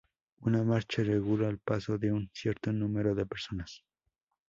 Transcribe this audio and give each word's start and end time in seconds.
Una 0.39 0.63
marcha 0.63 1.03
regula 1.03 1.47
el 1.47 1.59
paso 1.59 1.99
de 1.99 2.11
un 2.11 2.31
cierto 2.33 2.73
número 2.73 3.13
de 3.13 3.27
personas. 3.27 3.83